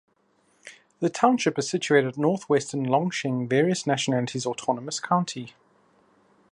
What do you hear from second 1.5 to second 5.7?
is situated at northwestern Longsheng Various Nationalities Autonomous County.